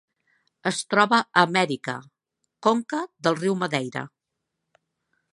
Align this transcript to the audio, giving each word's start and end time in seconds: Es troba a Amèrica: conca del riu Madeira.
Es 0.69 0.77
troba 0.93 1.17
a 1.25 1.41
Amèrica: 1.41 1.93
conca 2.67 3.01
del 3.27 3.37
riu 3.43 3.57
Madeira. 3.65 4.03